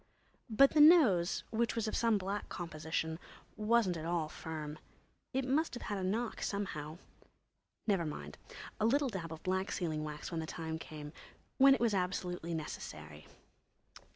[0.49, 3.19] But the nose, which was of some black composition,
[3.55, 4.79] wasn't at all firm.
[5.31, 6.97] It must have had a knock, somehow.
[7.85, 12.55] Never mind—a little dab of black sealing wax when the time came—when it was absolutely
[12.55, 13.27] necessary....